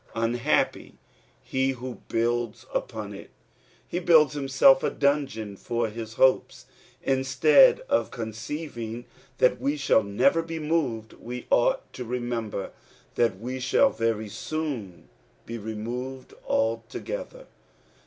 [0.15, 0.93] Unbappj
[1.43, 3.29] he who builds upon it 1
[3.89, 6.65] He builds himself a dungeon for his hopps.
[7.05, 9.05] lustrad of»» celving
[9.37, 12.71] that we Bball never be moved, we ought to remember
[13.13, 15.07] that we shall very soon
[15.45, 17.45] be removed altogether.